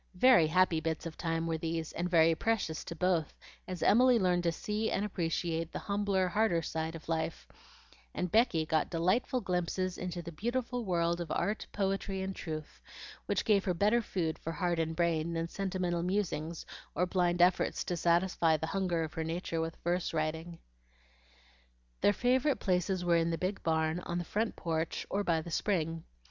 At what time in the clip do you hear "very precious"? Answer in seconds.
2.09-2.83